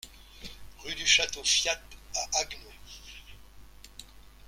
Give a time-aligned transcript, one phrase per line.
[0.79, 1.79] Rue du Château Fiat
[2.15, 2.71] à Haguenau